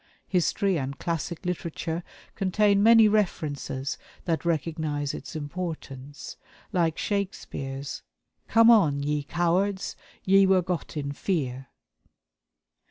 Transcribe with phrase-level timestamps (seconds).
[0.27, 2.03] History and classic literature
[2.33, 6.37] contain many references that recognize its importance,
[6.71, 8.01] like Shakespeare's
[8.47, 11.67] 'Come on, ye cowards; ye were got in fear.'